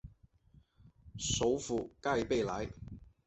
[1.19, 2.67] 首府盖贝莱。